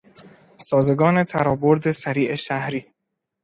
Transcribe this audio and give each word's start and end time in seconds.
سازگان 0.57 1.23
ترابرد 1.23 1.91
سریع 1.91 2.35
شهری 2.35 2.87